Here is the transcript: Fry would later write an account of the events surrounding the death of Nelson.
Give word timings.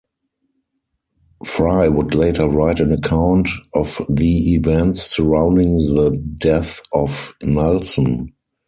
Fry 1.45 1.87
would 1.87 2.15
later 2.15 2.47
write 2.47 2.79
an 2.79 2.91
account 2.91 3.47
of 3.75 4.01
the 4.09 4.55
events 4.55 5.03
surrounding 5.03 5.77
the 5.77 6.09
death 6.39 6.81
of 6.91 7.35
Nelson. 7.43 8.33